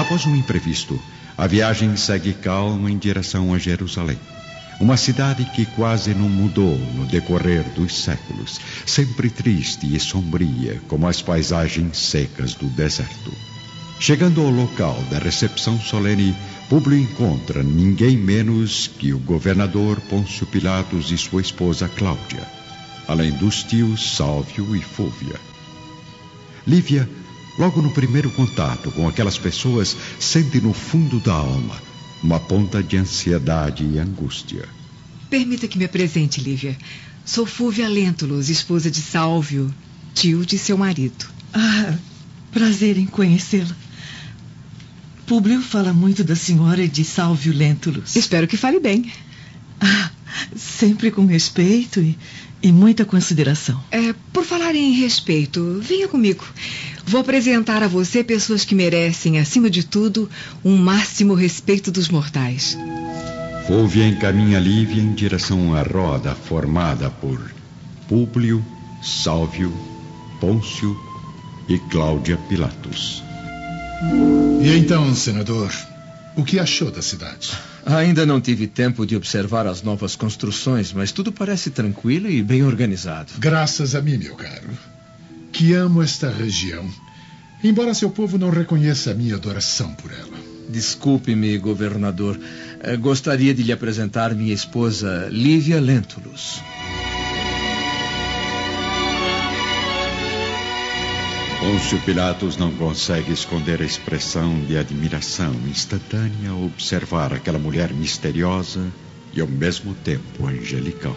Após 0.03 0.25
um 0.25 0.35
imprevisto, 0.35 0.99
a 1.37 1.47
viagem 1.47 1.95
segue 1.95 2.33
calma 2.33 2.91
em 2.91 2.97
direção 2.97 3.53
a 3.53 3.57
Jerusalém. 3.57 4.19
Uma 4.77 4.97
cidade 4.97 5.45
que 5.55 5.65
quase 5.65 6.13
não 6.13 6.27
mudou 6.27 6.77
no 6.77 7.05
decorrer 7.05 7.63
dos 7.69 8.03
séculos, 8.03 8.59
sempre 8.85 9.29
triste 9.29 9.95
e 9.95 9.97
sombria, 10.01 10.81
como 10.89 11.07
as 11.07 11.21
paisagens 11.21 11.97
secas 11.97 12.53
do 12.53 12.65
deserto. 12.65 13.31
Chegando 13.97 14.41
ao 14.41 14.49
local 14.49 15.01
da 15.09 15.19
recepção 15.19 15.79
solene, 15.79 16.35
Públio 16.67 16.99
encontra 16.99 17.63
ninguém 17.63 18.17
menos 18.17 18.91
que 18.99 19.13
o 19.13 19.19
governador 19.19 20.01
Pôncio 20.09 20.45
Pilatos 20.47 21.11
e 21.11 21.17
sua 21.17 21.39
esposa 21.39 21.87
Cláudia, 21.87 22.45
além 23.07 23.31
dos 23.31 23.63
tios 23.63 24.17
Sálvio 24.17 24.75
e 24.75 24.81
Fúvia. 24.81 25.39
Lívia, 26.67 27.09
logo 27.57 27.81
no 27.81 27.91
primeiro 27.91 28.29
contato 28.31 28.91
com 28.91 29.07
aquelas 29.07 29.37
pessoas, 29.37 29.95
sente 30.19 30.59
no 30.59 30.73
fundo 30.73 31.19
da 31.19 31.33
alma 31.33 31.81
uma 32.23 32.39
ponta 32.39 32.81
de 32.81 32.95
ansiedade 32.95 33.83
e 33.83 33.99
angústia. 33.99 34.67
Permita 35.29 35.67
que 35.67 35.77
me 35.77 35.83
apresente, 35.83 36.39
Lívia. 36.39 36.77
Sou 37.25 37.45
Fúvia 37.45 37.87
Lentulus, 37.89 38.49
esposa 38.49 38.89
de 38.89 39.01
Sálvio, 39.01 39.73
tio 40.13 40.45
de 40.45 40.57
seu 40.57 40.77
marido. 40.77 41.25
Ah, 41.53 41.97
prazer 42.51 42.97
em 42.97 43.05
conhecê-la. 43.05 43.75
Públio 45.25 45.61
fala 45.61 45.93
muito 45.93 46.23
da 46.23 46.35
senhora 46.35 46.83
e 46.83 46.87
de 46.87 47.03
Sálvio 47.03 47.53
Lentulus. 47.53 48.15
Espero 48.15 48.47
que 48.47 48.57
fale 48.57 48.79
bem. 48.79 49.11
Ah, 49.79 50.11
sempre 50.55 51.11
com 51.11 51.25
respeito 51.25 51.99
e, 51.99 52.17
e 52.61 52.71
muita 52.71 53.05
consideração. 53.05 53.81
É, 53.91 54.13
por 54.31 54.45
falar 54.45 54.75
em 54.75 54.91
respeito, 54.93 55.79
venha 55.81 56.07
comigo. 56.07 56.45
Vou 57.05 57.21
apresentar 57.21 57.83
a 57.83 57.87
você 57.87 58.23
pessoas 58.23 58.65
que 58.65 58.73
merecem, 58.73 59.39
acima 59.39 59.69
de 59.69 59.83
tudo, 59.83 60.29
um 60.63 60.77
máximo 60.77 61.33
respeito 61.33 61.91
dos 61.91 62.09
mortais. 62.09 62.77
Fúvia 63.67 64.07
encaminha 64.07 64.59
Lívia 64.59 65.01
em 65.01 65.13
direção 65.13 65.73
à 65.73 65.83
roda 65.83 66.35
formada 66.35 67.09
por 67.09 67.39
Públio, 68.07 68.63
Sálvio, 69.01 69.73
Pôncio 70.39 70.97
e 71.69 71.77
Cláudia 71.89 72.37
Pilatos. 72.49 73.23
E 74.61 74.77
então, 74.77 75.13
senador, 75.15 75.71
o 76.35 76.43
que 76.43 76.59
achou 76.59 76.91
da 76.91 77.01
cidade? 77.01 77.51
Ainda 77.85 78.25
não 78.25 78.41
tive 78.41 78.67
tempo 78.67 79.05
de 79.05 79.15
observar 79.15 79.67
as 79.67 79.81
novas 79.81 80.15
construções, 80.15 80.91
mas 80.91 81.11
tudo 81.11 81.31
parece 81.31 81.69
tranquilo 81.69 82.29
e 82.29 82.41
bem 82.41 82.63
organizado. 82.63 83.31
Graças 83.37 83.93
a 83.93 84.01
mim, 84.01 84.17
meu 84.17 84.35
caro, 84.35 84.69
que 85.53 85.73
amo 85.73 86.01
esta 86.01 86.31
região, 86.31 86.89
embora 87.63 87.93
seu 87.93 88.09
povo 88.09 88.39
não 88.39 88.49
reconheça 88.49 89.11
a 89.11 89.13
minha 89.13 89.35
adoração 89.35 89.93
por 89.93 90.11
ela. 90.11 90.37
Desculpe-me, 90.67 91.57
governador. 91.59 92.39
Eh, 92.81 92.97
Gostaria 92.97 93.53
de 93.53 93.61
lhe 93.61 93.71
apresentar 93.71 94.33
minha 94.33 94.53
esposa, 94.53 95.29
Lívia 95.31 95.79
Lentulus. 95.79 96.59
Pôncio 101.59 101.99
Pilatos 101.99 102.57
não 102.57 102.71
consegue 102.73 103.31
esconder 103.31 103.81
a 103.81 103.85
expressão 103.85 104.59
de 104.65 104.75
admiração 104.75 105.53
instantânea 105.69 106.49
ao 106.49 106.65
observar 106.65 107.31
aquela 107.31 107.59
mulher 107.59 107.93
misteriosa 107.93 108.81
e 109.33 109.39
ao 109.39 109.47
mesmo 109.47 109.93
tempo 109.93 110.47
angelical. 110.47 111.15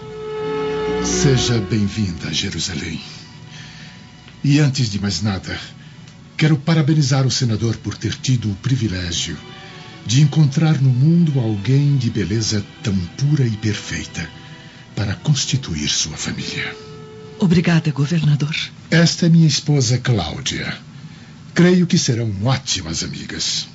Seja 1.02 1.58
bem-vinda 1.58 2.28
a 2.28 2.32
Jerusalém. 2.32 3.00
E 4.48 4.60
antes 4.60 4.88
de 4.88 5.00
mais 5.00 5.22
nada, 5.22 5.58
quero 6.36 6.56
parabenizar 6.56 7.26
o 7.26 7.30
senador 7.32 7.76
por 7.78 7.96
ter 7.96 8.14
tido 8.14 8.48
o 8.48 8.54
privilégio 8.54 9.36
de 10.06 10.22
encontrar 10.22 10.80
no 10.80 10.88
mundo 10.88 11.40
alguém 11.40 11.96
de 11.96 12.08
beleza 12.08 12.64
tão 12.80 12.96
pura 13.18 13.44
e 13.44 13.56
perfeita 13.56 14.30
para 14.94 15.16
constituir 15.16 15.88
sua 15.88 16.16
família. 16.16 16.72
Obrigada, 17.40 17.90
governador. 17.90 18.54
Esta 18.88 19.26
é 19.26 19.28
minha 19.28 19.48
esposa 19.48 19.98
Cláudia. 19.98 20.78
Creio 21.52 21.84
que 21.84 21.98
serão 21.98 22.32
ótimas 22.44 23.02
amigas. 23.02 23.66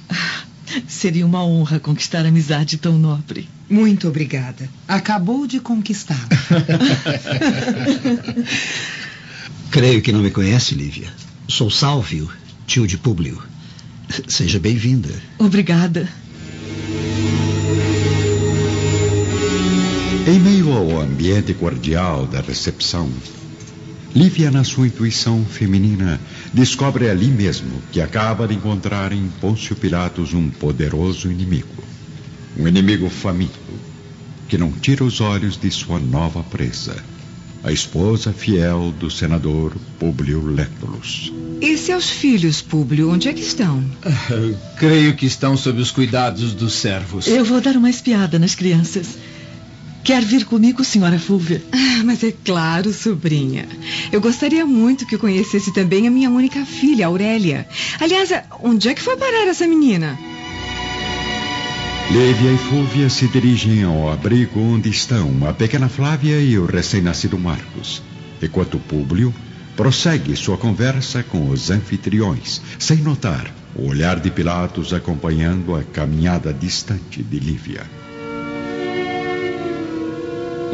Seria 0.87 1.25
uma 1.25 1.43
honra 1.43 1.81
conquistar 1.81 2.25
amizade 2.25 2.77
tão 2.77 2.97
nobre. 2.97 3.49
Muito 3.69 4.07
obrigada. 4.07 4.69
Acabou 4.87 5.45
de 5.45 5.59
conquistá-la. 5.59 6.27
Creio 9.71 10.01
que 10.01 10.11
não 10.11 10.21
me 10.21 10.29
conhece, 10.31 10.75
Lívia. 10.75 11.07
Sou 11.47 11.69
Sálvio, 11.71 12.29
tio 12.67 12.85
de 12.85 12.97
Públio. 12.97 13.41
Seja 14.27 14.59
bem-vinda. 14.59 15.09
Obrigada. 15.39 16.09
Em 20.27 20.39
meio 20.39 20.73
ao 20.73 20.99
ambiente 20.99 21.53
cordial 21.53 22.27
da 22.27 22.41
recepção, 22.41 23.09
Lívia, 24.13 24.51
na 24.51 24.65
sua 24.65 24.87
intuição 24.87 25.45
feminina, 25.45 26.19
descobre 26.53 27.09
ali 27.09 27.27
mesmo 27.27 27.81
que 27.93 28.01
acaba 28.01 28.45
de 28.45 28.55
encontrar 28.55 29.13
em 29.13 29.29
Pôncio 29.39 29.73
Pilatos 29.73 30.33
um 30.33 30.49
poderoso 30.49 31.31
inimigo. 31.31 31.81
Um 32.57 32.67
inimigo 32.67 33.09
faminto, 33.09 33.57
que 34.49 34.57
não 34.57 34.69
tira 34.69 35.05
os 35.05 35.21
olhos 35.21 35.55
de 35.55 35.71
sua 35.71 35.97
nova 35.97 36.43
presa, 36.43 37.01
a 37.63 37.71
esposa 37.71 38.33
fiel 38.33 38.93
do 38.99 39.09
senador 39.09 39.73
Públio 39.99 40.43
Lentulus. 40.45 41.31
E 41.61 41.77
seus 41.77 42.09
filhos, 42.09 42.61
Públio, 42.61 43.11
onde 43.11 43.29
é 43.29 43.33
que 43.33 43.41
estão? 43.41 43.83
Creio 44.77 45.15
que 45.15 45.25
estão 45.25 45.55
sob 45.55 45.79
os 45.79 45.91
cuidados 45.91 46.53
dos 46.53 46.73
servos. 46.73 47.27
Eu 47.27 47.45
vou 47.45 47.61
dar 47.61 47.77
uma 47.77 47.89
espiada 47.89 48.39
nas 48.39 48.55
crianças. 48.55 49.17
Quer 50.03 50.23
vir 50.23 50.45
comigo, 50.45 50.83
senhora 50.83 51.19
Fúvia? 51.19 51.61
Ah, 51.71 52.01
mas 52.03 52.23
é 52.23 52.31
claro, 52.31 52.91
sobrinha. 52.91 53.67
Eu 54.11 54.19
gostaria 54.19 54.65
muito 54.65 55.05
que 55.05 55.17
conhecesse 55.17 55.71
também 55.71 56.07
a 56.07 56.11
minha 56.11 56.31
única 56.31 56.65
filha, 56.65 57.05
Aurélia. 57.05 57.67
Aliás, 57.99 58.31
onde 58.63 58.89
é 58.89 58.95
que 58.95 59.01
foi 59.01 59.15
parar 59.15 59.47
essa 59.47 59.67
menina? 59.67 60.17
Lívia 62.11 62.51
e 62.51 62.57
Fúvia 62.57 63.09
se 63.09 63.25
dirigem 63.29 63.83
ao 63.83 64.11
abrigo 64.11 64.59
onde 64.59 64.89
estão 64.89 65.47
a 65.47 65.53
pequena 65.53 65.87
Flávia 65.87 66.41
e 66.41 66.59
o 66.59 66.65
recém-nascido 66.65 67.39
Marcos, 67.39 68.03
enquanto 68.43 68.77
Públio 68.77 69.33
prossegue 69.77 70.35
sua 70.35 70.57
conversa 70.57 71.23
com 71.23 71.49
os 71.49 71.71
anfitriões, 71.71 72.61
sem 72.77 72.97
notar 72.97 73.49
o 73.73 73.87
olhar 73.87 74.19
de 74.19 74.29
Pilatos 74.29 74.93
acompanhando 74.93 75.73
a 75.73 75.83
caminhada 75.83 76.53
distante 76.53 77.23
de 77.23 77.39
Lívia. 77.39 77.89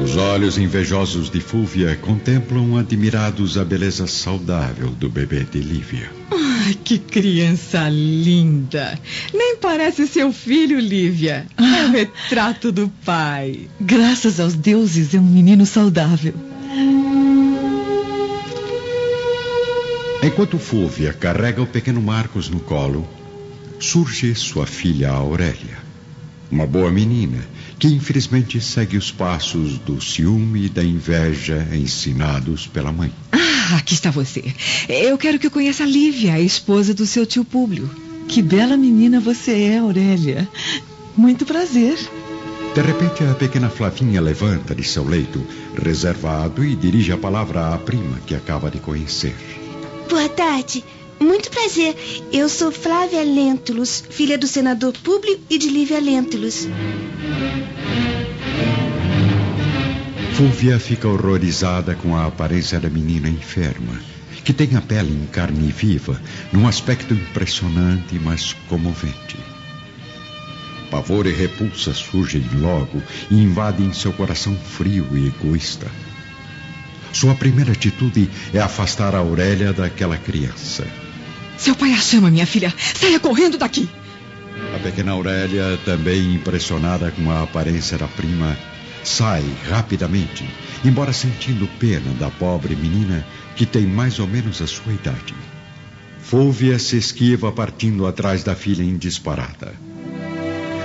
Os 0.03 0.17
olhos 0.17 0.57
invejosos 0.57 1.29
de 1.29 1.39
Fúvia 1.39 1.95
contemplam 1.97 2.77
admirados 2.77 3.59
a 3.59 3.63
beleza 3.63 4.07
saudável 4.07 4.89
do 4.89 5.07
bebê 5.07 5.43
de 5.43 5.59
Lívia. 5.59 6.09
Ai, 6.67 6.73
que 6.73 6.99
criança 6.99 7.87
linda! 7.87 8.99
Nem 9.33 9.55
parece 9.55 10.05
seu 10.05 10.33
filho, 10.33 10.77
Lívia. 10.77 11.47
É 11.57 11.85
o 11.85 11.91
retrato 11.91 12.73
do 12.73 12.89
pai. 13.05 13.69
Graças 13.79 14.37
aos 14.37 14.53
deuses, 14.53 15.15
é 15.15 15.17
um 15.17 15.23
menino 15.23 15.65
saudável. 15.65 16.33
Enquanto 20.21 20.59
Fúvia 20.59 21.13
carrega 21.13 21.61
o 21.61 21.67
pequeno 21.67 22.01
Marcos 22.01 22.49
no 22.49 22.59
colo, 22.59 23.07
surge 23.79 24.35
sua 24.35 24.65
filha 24.65 25.11
Aurélia. 25.11 25.86
Uma 26.49 26.65
boa 26.65 26.91
menina 26.91 27.45
que 27.79 27.87
infelizmente 27.87 28.59
segue 28.59 28.97
os 28.97 29.11
passos 29.11 29.77
do 29.79 30.01
ciúme 30.01 30.65
e 30.65 30.69
da 30.69 30.83
inveja 30.83 31.67
ensinados 31.73 32.65
pela 32.65 32.91
mãe. 32.91 33.11
Ah, 33.31 33.77
aqui 33.77 33.93
está 33.93 34.09
você. 34.09 34.43
Eu 34.87 35.17
quero 35.17 35.37
que 35.37 35.47
eu 35.47 35.51
conheça 35.51 35.83
a 35.83 35.87
Lívia, 35.87 36.33
a 36.33 36.39
esposa 36.39 36.93
do 36.93 37.05
seu 37.05 37.25
tio 37.25 37.45
Públio. 37.45 37.89
Que 38.27 38.41
bela 38.41 38.75
menina 38.75 39.19
você 39.19 39.51
é, 39.51 39.77
Aurélia. 39.77 40.47
Muito 41.15 41.45
prazer. 41.45 41.97
De 42.73 42.81
repente, 42.81 43.23
a 43.23 43.33
pequena 43.33 43.69
Flavinha 43.69 44.21
levanta 44.21 44.75
de 44.75 44.83
seu 44.83 45.03
leito, 45.03 45.43
reservado, 45.81 46.63
e 46.63 46.75
dirige 46.75 47.11
a 47.11 47.17
palavra 47.17 47.73
à 47.73 47.77
prima 47.77 48.19
que 48.25 48.35
acaba 48.35 48.69
de 48.69 48.79
conhecer. 48.79 49.35
Boa 50.09 50.29
tarde. 50.29 50.83
Muito 51.19 51.49
prazer. 51.49 51.95
Eu 52.31 52.47
sou 52.47 52.71
Flávia 52.71 53.23
Lentulus, 53.23 54.03
filha 54.09 54.37
do 54.37 54.47
senador 54.47 54.93
Públio 55.03 55.39
e 55.49 55.57
de 55.57 55.69
Lívia 55.69 55.99
Lentulus. 55.99 56.67
Fúvia 60.35 60.79
fica 60.79 61.07
horrorizada 61.07 61.95
com 61.95 62.15
a 62.15 62.27
aparência 62.27 62.79
da 62.79 62.89
menina 62.89 63.27
enferma, 63.27 63.99
que 64.45 64.53
tem 64.53 64.75
a 64.75 64.81
pele 64.81 65.11
em 65.11 65.25
carne 65.25 65.71
viva, 65.71 66.21
num 66.53 66.67
aspecto 66.67 67.13
impressionante, 67.13 68.19
mas 68.19 68.53
comovente. 68.69 69.37
Pavor 70.91 71.25
e 71.25 71.33
repulsa 71.33 71.93
surgem 71.93 72.43
logo 72.59 73.01
e 73.31 73.35
invadem 73.35 73.91
seu 73.91 74.13
coração 74.13 74.55
frio 74.55 75.07
e 75.13 75.27
egoísta. 75.27 75.87
Sua 77.11 77.33
primeira 77.33 77.71
atitude 77.71 78.29
é 78.53 78.59
afastar 78.59 79.15
a 79.15 79.19
Aurélia 79.19 79.73
daquela 79.73 80.17
criança. 80.17 80.85
Seu 81.57 81.75
pai 81.75 81.93
a 81.93 81.97
chama, 81.97 82.29
minha 82.29 82.45
filha. 82.45 82.73
Saia 82.95 83.19
correndo 83.19 83.57
daqui. 83.57 83.89
A 84.75 84.79
pequena 84.79 85.11
Aurélia, 85.11 85.79
também 85.85 86.35
impressionada 86.35 87.11
com 87.11 87.29
a 87.31 87.43
aparência 87.43 87.97
da 87.97 88.07
prima, 88.07 88.57
sai 89.03 89.43
rapidamente, 89.69 90.47
embora 90.83 91.13
sentindo 91.13 91.67
pena 91.79 92.11
da 92.19 92.29
pobre 92.29 92.75
menina 92.75 93.25
que 93.55 93.65
tem 93.65 93.85
mais 93.85 94.19
ou 94.19 94.27
menos 94.27 94.61
a 94.61 94.67
sua 94.67 94.93
idade. 94.93 95.33
Fúvia 96.19 96.77
se 96.77 96.97
esquiva 96.97 97.51
partindo 97.51 98.05
atrás 98.05 98.43
da 98.43 98.55
filha 98.55 98.83
em 98.83 98.97
disparada. 98.97 99.73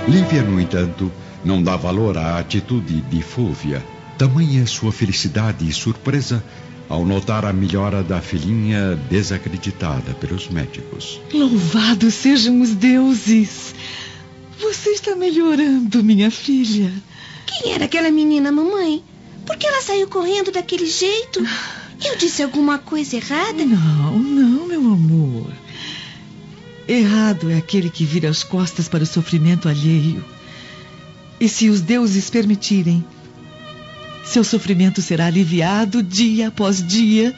Lívia, 0.07 0.41
no 0.41 0.59
entanto, 0.59 1.11
não 1.43 1.61
dá 1.61 1.75
valor 1.75 2.17
à 2.17 2.39
atitude 2.39 3.01
de 3.01 3.21
Fúvia. 3.21 3.83
Tamanha 4.17 4.65
sua 4.65 4.91
felicidade 4.91 5.67
e 5.67 5.73
surpresa 5.73 6.43
ao 6.89 7.05
notar 7.05 7.45
a 7.45 7.53
melhora 7.53 8.03
da 8.03 8.21
filhinha 8.21 8.95
desacreditada 9.09 10.13
pelos 10.13 10.49
médicos. 10.49 11.19
Louvados 11.33 12.13
sejam 12.13 12.61
os 12.61 12.71
deuses! 12.71 13.73
Você 14.59 14.91
está 14.91 15.15
melhorando, 15.15 16.03
minha 16.03 16.31
filha. 16.31 16.91
Quem 17.45 17.73
era 17.73 17.85
aquela 17.85 18.09
menina, 18.09 18.51
mamãe? 18.51 19.03
Por 19.45 19.57
que 19.57 19.67
ela 19.67 19.81
saiu 19.81 20.07
correndo 20.07 20.51
daquele 20.51 20.85
jeito? 20.85 21.45
Eu 22.03 22.17
disse 22.17 22.41
alguma 22.41 22.77
coisa 22.77 23.17
errada? 23.17 23.65
Não, 23.65 24.19
não, 24.19 24.67
meu 24.67 24.79
amor. 24.79 25.51
Errado 26.87 27.49
é 27.49 27.57
aquele 27.57 27.89
que 27.89 28.03
vira 28.03 28.29
as 28.29 28.43
costas 28.43 28.87
para 28.87 29.03
o 29.03 29.07
sofrimento 29.07 29.69
alheio. 29.69 30.23
E 31.39 31.47
se 31.49 31.69
os 31.69 31.81
deuses 31.81 32.29
permitirem, 32.29 33.03
seu 34.23 34.43
sofrimento 34.43 35.01
será 35.01 35.25
aliviado 35.27 36.01
dia 36.01 36.47
após 36.47 36.85
dia 36.85 37.33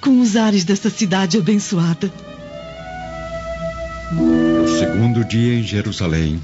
com 0.00 0.20
os 0.20 0.36
ares 0.36 0.64
desta 0.64 0.90
cidade 0.90 1.38
abençoada. 1.38 2.12
No 4.12 4.68
segundo 4.78 5.24
dia 5.24 5.58
em 5.58 5.62
Jerusalém, 5.62 6.40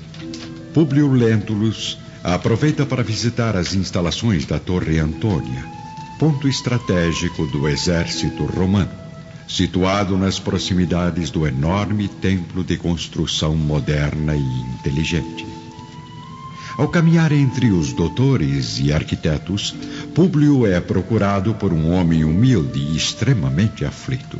Públio 0.73 1.12
Lentulus 1.12 1.98
aproveita 2.22 2.87
para 2.87 3.03
visitar 3.03 3.57
as 3.57 3.74
instalações 3.74 4.46
da 4.46 4.59
Torre 4.59 4.98
Antônia, 4.98 5.64
ponto 6.18 6.48
estratégico 6.48 7.46
do 7.46 7.68
exército 7.68 8.44
romano, 8.44 8.90
situado 9.48 10.16
nas 10.16 10.38
proximidades 10.38 11.31
do 11.31 11.46
enorme 11.46 12.09
templo 12.09 12.62
de 12.62 12.76
construção 12.76 13.57
moderna 13.57 14.35
e 14.37 14.61
inteligente. 14.79 15.60
Ao 16.81 16.88
caminhar 16.88 17.31
entre 17.31 17.71
os 17.71 17.93
doutores 17.93 18.81
e 18.81 18.90
arquitetos, 18.90 19.75
Públio 20.14 20.66
é 20.66 20.81
procurado 20.81 21.55
por 21.55 21.75
um 21.75 21.93
homem 21.93 22.25
humilde 22.25 22.79
e 22.81 22.97
extremamente 22.97 23.85
aflito. 23.85 24.38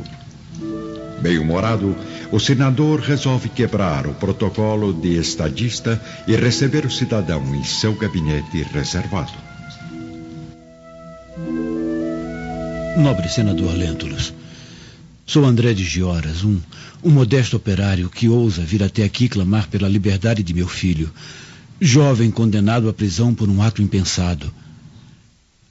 Bem-humorado, 1.21 1.95
o 2.31 2.39
senador 2.39 2.99
resolve 2.99 3.47
quebrar 3.47 4.07
o 4.07 4.15
protocolo 4.15 4.91
de 4.91 5.19
estadista 5.19 6.01
e 6.27 6.35
receber 6.35 6.83
o 6.83 6.89
cidadão 6.89 7.53
em 7.53 7.63
seu 7.63 7.93
gabinete 7.93 8.63
reservado. 8.73 9.33
Nobre 12.97 13.29
senador 13.29 13.71
Lentulus, 13.77 14.33
sou 15.27 15.45
André 15.45 15.75
de 15.75 15.83
Gioras, 15.83 16.43
um, 16.43 16.59
um 17.03 17.11
modesto 17.11 17.55
operário 17.55 18.09
que 18.09 18.27
ousa 18.27 18.63
vir 18.63 18.81
até 18.81 19.03
aqui 19.03 19.29
clamar 19.29 19.67
pela 19.67 19.87
liberdade 19.87 20.41
de 20.41 20.55
meu 20.55 20.67
filho, 20.67 21.13
jovem 21.81 22.29
condenado 22.29 22.87
à 22.87 22.93
prisão 22.93 23.33
por 23.33 23.49
um 23.49 23.61
ato 23.61 23.81
impensado. 23.81 24.53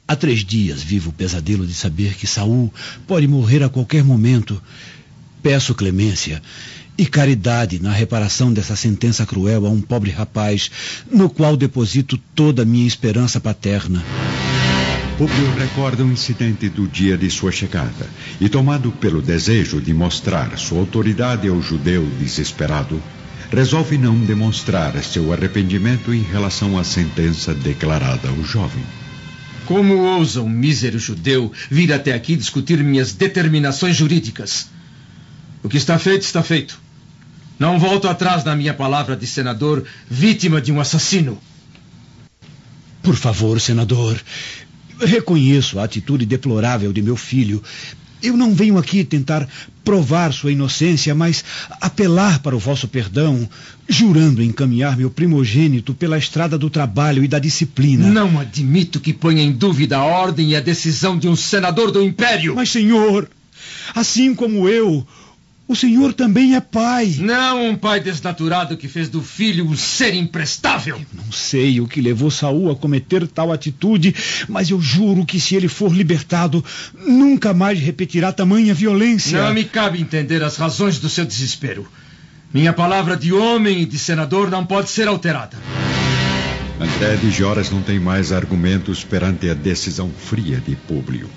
Há 0.07 0.17
três 0.17 0.45
dias 0.45 0.83
vivo 0.83 1.11
o 1.11 1.13
pesadelo 1.13 1.65
de 1.65 1.73
saber 1.73 2.15
que 2.15 2.27
Saul 2.27 2.75
pode 3.07 3.29
morrer 3.29 3.63
a 3.63 3.69
qualquer 3.69 4.03
momento 4.03 4.61
Peço 5.43 5.75
clemência 5.75 6.43
e 6.99 7.07
caridade 7.07 7.81
na 7.81 7.93
reparação 7.93 8.53
dessa 8.53 8.77
sentença 8.77 9.25
cruel 9.25 9.65
a 9.65 9.71
um 9.71 9.81
pobre 9.81 10.11
rapaz, 10.11 10.71
no 11.11 11.31
qual 11.31 11.57
deposito 11.57 12.19
toda 12.35 12.63
a 12.63 12.67
minha 12.67 12.87
esperança 12.87 13.41
paterna. 13.41 14.05
Públio 15.17 15.55
recorda 15.55 16.05
o 16.05 16.13
incidente 16.13 16.69
do 16.69 16.87
dia 16.87 17.17
de 17.17 17.31
sua 17.31 17.51
chegada 17.51 18.09
e, 18.39 18.49
tomado 18.51 18.93
pelo 18.93 19.23
desejo 19.23 19.81
de 19.81 19.95
mostrar 19.95 20.59
sua 20.59 20.79
autoridade 20.79 21.49
ao 21.49 21.61
judeu 21.63 22.07
desesperado, 22.19 23.03
resolve 23.51 23.99
não 23.99 24.17
demonstrar 24.19 25.03
seu 25.03 25.33
arrependimento 25.33 26.15
em 26.15 26.23
relação 26.23 26.79
à 26.79 26.85
sentença 26.85 27.53
declarada 27.53 28.29
ao 28.29 28.45
jovem. 28.45 28.83
Como 29.67 29.99
ousa 29.99 30.41
um 30.41 30.49
mísero 30.49 30.99
judeu 30.99 31.53
vir 31.71 31.93
até 31.93 32.13
aqui 32.13 32.37
discutir 32.37 32.83
minhas 32.83 33.13
determinações 33.13 33.97
jurídicas? 33.97 34.69
O 35.63 35.69
que 35.69 35.77
está 35.77 35.99
feito, 35.99 36.23
está 36.23 36.43
feito. 36.43 36.81
Não 37.59 37.79
volto 37.79 38.09
atrás 38.09 38.43
na 38.45 38.57
minha 38.57 38.73
palavra 38.73 39.17
de 39.17 39.27
senador, 39.27 39.85
vítima 40.09 40.61
de 40.61 40.73
um 40.73 40.81
assassino. 40.81 41.39
Por 43.03 43.17
favor, 43.17 43.61
senador. 43.61 44.21
Reconheço 44.99 45.79
a 45.79 45.85
atitude 45.85 46.25
deplorável 46.25 46.93
de 46.93 47.03
meu 47.03 47.17
filho. 47.17 47.63
Eu 48.23 48.37
não 48.37 48.55
venho 48.55 48.79
aqui 48.79 49.05
tentar 49.05 49.49
provar 49.85 50.33
sua 50.33 50.53
inocência, 50.53 51.15
mas 51.15 51.45
apelar 51.81 52.41
para 52.41 52.55
o 52.55 52.59
vosso 52.59 52.87
perdão, 52.87 53.49
jurando 53.89 54.43
encaminhar 54.43 54.97
meu 54.97 55.11
primogênito 55.11 55.95
pela 55.95 56.19
estrada 56.19 56.57
do 56.59 56.71
trabalho 56.71 57.25
e 57.25 57.29
da 57.29 57.39
disciplina. 57.39 58.09
Não 58.09 58.39
admito 58.39 59.01
que 59.01 59.13
ponha 59.13 59.43
em 59.43 59.53
dúvida 59.53 59.99
a 59.99 60.05
ordem 60.05 60.51
e 60.51 60.57
a 60.57 60.61
decisão 60.61 61.19
de 61.19 61.29
um 61.29 61.37
senador 61.37 61.91
do 61.91 62.03
império. 62.03 62.55
Mas, 62.55 62.71
senhor, 62.71 63.29
assim 63.95 64.35
como 64.35 64.69
eu, 64.69 65.07
o 65.71 65.77
senhor 65.77 66.13
também 66.13 66.57
é 66.57 66.61
pai. 66.61 67.15
Não 67.21 67.69
um 67.69 67.77
pai 67.77 68.01
desnaturado 68.01 68.77
que 68.77 68.89
fez 68.89 69.09
do 69.09 69.23
filho 69.23 69.65
um 69.65 69.77
ser 69.77 70.15
imprestável. 70.15 70.97
Eu 70.97 71.07
não 71.25 71.31
sei 71.31 71.81
o 71.81 71.87
que 71.87 72.01
levou 72.01 72.29
Saul 72.29 72.73
a 72.73 72.75
cometer 72.75 73.25
tal 73.29 73.53
atitude, 73.53 74.13
mas 74.49 74.69
eu 74.69 74.81
juro 74.81 75.25
que 75.25 75.39
se 75.39 75.55
ele 75.55 75.69
for 75.69 75.95
libertado, 75.95 76.65
nunca 77.07 77.55
mais 77.55 77.79
repetirá 77.79 78.33
tamanha 78.33 78.75
violência. 78.75 79.41
Não 79.41 79.55
me 79.55 79.63
cabe 79.63 80.01
entender 80.01 80.43
as 80.43 80.57
razões 80.57 80.99
do 80.99 81.09
seu 81.09 81.25
desespero. 81.25 81.87
Minha 82.53 82.73
palavra 82.73 83.17
de 83.17 83.33
homem 83.33 83.83
e 83.83 83.87
de 83.87 83.97
senador 83.97 84.51
não 84.51 84.67
pode 84.67 84.91
ser 84.91 85.07
alterada. 85.07 85.57
André 86.81 87.15
de 87.15 87.31
Joras 87.31 87.71
não 87.71 87.81
tem 87.81 88.01
mais 88.01 88.33
argumentos 88.33 89.05
perante 89.05 89.49
a 89.49 89.55
decisão 89.55 90.11
fria 90.11 90.61
de 90.67 90.75
Públio. 90.75 91.31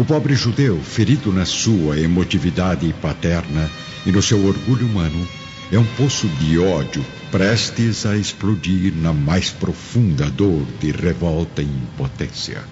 O 0.00 0.04
pobre 0.06 0.34
judeu, 0.34 0.80
ferido 0.82 1.30
na 1.30 1.44
sua 1.44 2.00
emotividade 2.00 2.90
paterna 3.02 3.70
e 4.06 4.10
no 4.10 4.22
seu 4.22 4.46
orgulho 4.46 4.86
humano, 4.86 5.28
é 5.70 5.78
um 5.78 5.84
poço 5.84 6.26
de 6.26 6.58
ódio 6.58 7.04
prestes 7.30 8.06
a 8.06 8.16
explodir 8.16 8.94
na 8.96 9.12
mais 9.12 9.50
profunda 9.50 10.30
dor 10.30 10.64
de 10.80 10.90
revolta 10.90 11.60
e 11.60 11.66
impotência. 11.66 12.64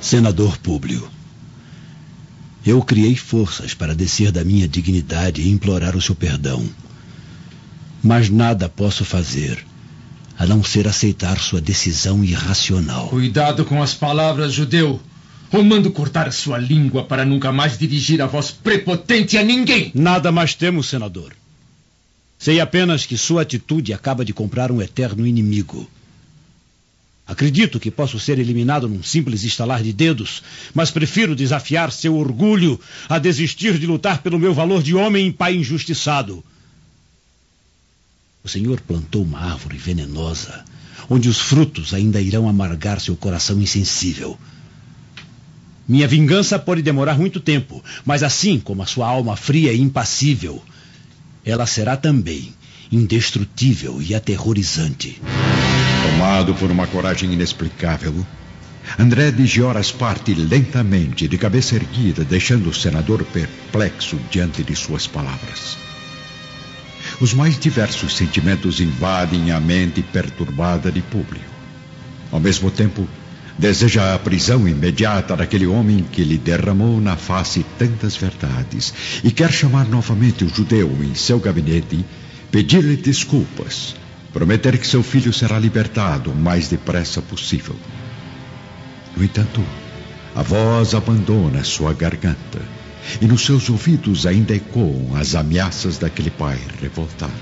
Senador 0.00 0.56
Públio, 0.58 1.10
eu 2.64 2.80
criei 2.80 3.16
forças 3.16 3.74
para 3.74 3.92
descer 3.92 4.30
da 4.30 4.44
minha 4.44 4.68
dignidade 4.68 5.42
e 5.42 5.50
implorar 5.50 5.96
o 5.96 6.00
seu 6.00 6.14
perdão. 6.14 6.64
Mas 8.00 8.30
nada 8.30 8.68
posso 8.68 9.04
fazer 9.04 9.66
a 10.38 10.46
não 10.46 10.62
ser 10.62 10.86
aceitar 10.86 11.40
sua 11.40 11.60
decisão 11.60 12.22
irracional. 12.22 13.08
Cuidado 13.08 13.64
com 13.64 13.82
as 13.82 13.94
palavras, 13.94 14.52
judeu. 14.52 15.00
Ou 15.52 15.64
mando 15.64 15.90
cortar 15.90 16.28
a 16.28 16.32
sua 16.32 16.58
língua 16.58 17.04
para 17.04 17.24
nunca 17.24 17.50
mais 17.50 17.76
dirigir 17.76 18.22
a 18.22 18.26
voz 18.26 18.50
prepotente 18.50 19.36
a 19.36 19.42
ninguém? 19.42 19.90
Nada 19.94 20.30
mais 20.30 20.54
temos, 20.54 20.88
senador. 20.88 21.34
Sei 22.38 22.60
apenas 22.60 23.04
que 23.04 23.18
sua 23.18 23.42
atitude 23.42 23.92
acaba 23.92 24.24
de 24.24 24.32
comprar 24.32 24.70
um 24.70 24.80
eterno 24.80 25.26
inimigo. 25.26 25.88
Acredito 27.26 27.78
que 27.78 27.90
posso 27.90 28.18
ser 28.18 28.38
eliminado 28.38 28.88
num 28.88 29.02
simples 29.02 29.44
estalar 29.44 29.82
de 29.82 29.92
dedos, 29.92 30.42
mas 30.74 30.90
prefiro 30.90 31.36
desafiar 31.36 31.92
seu 31.92 32.16
orgulho 32.16 32.80
a 33.08 33.18
desistir 33.18 33.78
de 33.78 33.86
lutar 33.86 34.22
pelo 34.22 34.38
meu 34.38 34.52
valor 34.52 34.82
de 34.82 34.94
homem 34.94 35.28
e 35.28 35.32
pai 35.32 35.54
injustiçado. 35.54 36.42
O 38.42 38.48
Senhor 38.48 38.80
plantou 38.80 39.22
uma 39.22 39.38
árvore 39.38 39.76
venenosa, 39.76 40.64
onde 41.08 41.28
os 41.28 41.38
frutos 41.38 41.92
ainda 41.94 42.20
irão 42.20 42.48
amargar 42.48 43.00
seu 43.00 43.14
coração 43.14 43.60
insensível. 43.60 44.38
Minha 45.90 46.06
vingança 46.06 46.56
pode 46.56 46.82
demorar 46.82 47.18
muito 47.18 47.40
tempo, 47.40 47.82
mas 48.04 48.22
assim 48.22 48.60
como 48.60 48.80
a 48.80 48.86
sua 48.86 49.08
alma 49.08 49.34
fria 49.34 49.72
e 49.72 49.80
impassível, 49.80 50.62
ela 51.44 51.66
será 51.66 51.96
também 51.96 52.54
indestrutível 52.92 54.00
e 54.00 54.14
aterrorizante. 54.14 55.20
Tomado 56.12 56.54
por 56.54 56.70
uma 56.70 56.86
coragem 56.86 57.32
inexplicável, 57.32 58.24
André 58.96 59.32
de 59.32 59.44
Gioras 59.44 59.90
parte 59.90 60.32
lentamente, 60.32 61.26
de 61.26 61.36
cabeça 61.36 61.74
erguida, 61.74 62.24
deixando 62.24 62.70
o 62.70 62.74
senador 62.74 63.24
perplexo 63.24 64.16
diante 64.30 64.62
de 64.62 64.76
suas 64.76 65.08
palavras. 65.08 65.76
Os 67.20 67.34
mais 67.34 67.58
diversos 67.58 68.16
sentimentos 68.16 68.78
invadem 68.78 69.50
a 69.50 69.58
mente 69.58 70.02
perturbada 70.02 70.92
de 70.92 71.02
Públio. 71.02 71.50
Ao 72.30 72.38
mesmo 72.38 72.70
tempo, 72.70 73.08
Deseja 73.58 74.14
a 74.14 74.18
prisão 74.18 74.66
imediata 74.66 75.36
daquele 75.36 75.66
homem 75.66 76.04
que 76.10 76.24
lhe 76.24 76.38
derramou 76.38 77.00
na 77.00 77.16
face 77.16 77.64
tantas 77.78 78.16
verdades 78.16 78.94
e 79.22 79.30
quer 79.30 79.52
chamar 79.52 79.86
novamente 79.86 80.44
o 80.44 80.48
judeu 80.48 80.90
em 81.02 81.14
seu 81.14 81.38
gabinete, 81.38 82.04
pedir-lhe 82.50 82.96
desculpas, 82.96 83.94
prometer 84.32 84.78
que 84.78 84.86
seu 84.86 85.02
filho 85.02 85.32
será 85.32 85.58
libertado 85.58 86.30
o 86.30 86.36
mais 86.36 86.68
depressa 86.68 87.20
possível. 87.20 87.76
No 89.16 89.24
entanto, 89.24 89.62
a 90.34 90.42
voz 90.42 90.94
abandona 90.94 91.64
sua 91.64 91.92
garganta 91.92 92.60
e 93.20 93.26
nos 93.26 93.44
seus 93.44 93.68
ouvidos 93.68 94.26
ainda 94.26 94.54
ecoam 94.54 95.16
as 95.16 95.34
ameaças 95.34 95.98
daquele 95.98 96.30
pai 96.30 96.58
revoltado. 96.80 97.32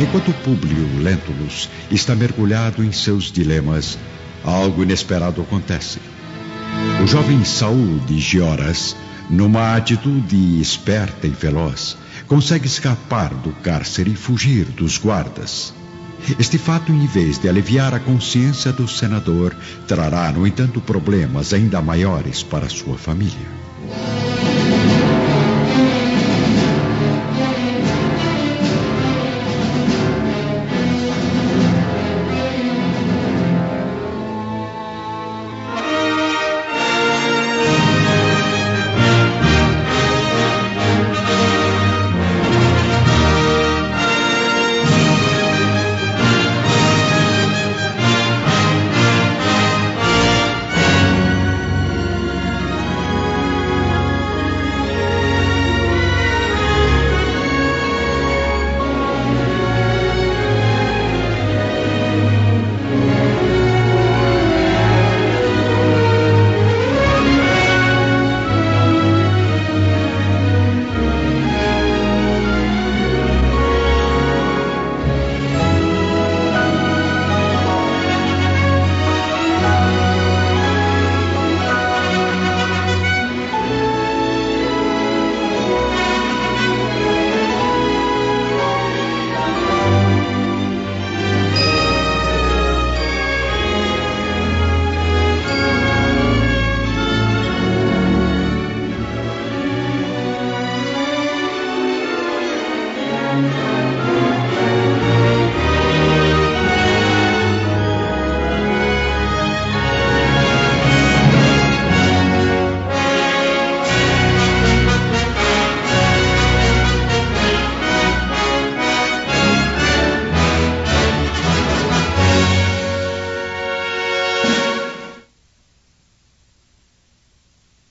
Enquanto 0.00 0.32
Públio 0.42 1.02
Lentulus 1.02 1.68
está 1.90 2.14
mergulhado 2.14 2.82
em 2.82 2.90
seus 2.90 3.30
dilemas, 3.30 3.98
algo 4.42 4.82
inesperado 4.82 5.42
acontece. 5.42 6.00
O 7.04 7.06
jovem 7.06 7.44
Saul 7.44 7.98
de 8.06 8.18
Gioras, 8.18 8.96
numa 9.28 9.76
atitude 9.76 10.58
esperta 10.58 11.26
e 11.26 11.30
veloz, 11.30 11.98
consegue 12.26 12.66
escapar 12.66 13.34
do 13.34 13.52
cárcere 13.52 14.12
e 14.12 14.16
fugir 14.16 14.64
dos 14.64 14.96
guardas. 14.96 15.74
Este 16.38 16.56
fato, 16.56 16.90
em 16.90 17.06
vez 17.06 17.38
de 17.38 17.50
aliviar 17.50 17.92
a 17.92 18.00
consciência 18.00 18.72
do 18.72 18.88
senador, 18.88 19.54
trará, 19.86 20.32
no 20.32 20.46
entanto, 20.46 20.80
problemas 20.80 21.52
ainda 21.52 21.82
maiores 21.82 22.42
para 22.42 22.70
sua 22.70 22.96
família. 22.96 23.59